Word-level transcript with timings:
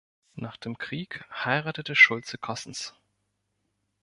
Nach 0.33 0.57
dem 0.57 0.79
Krieg 0.79 1.23
heiratete 1.29 1.93
Schulze-Kossens. 1.93 2.95